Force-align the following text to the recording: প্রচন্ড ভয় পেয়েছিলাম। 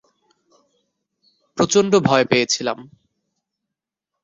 প্রচন্ড 1.57 1.91
ভয় 1.99 2.25
পেয়েছিলাম। 2.25 2.77